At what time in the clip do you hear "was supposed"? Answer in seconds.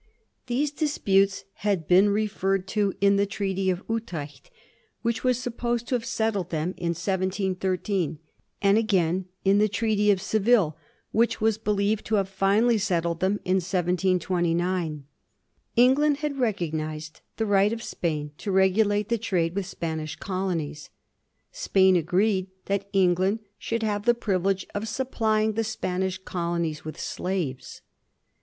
5.23-5.87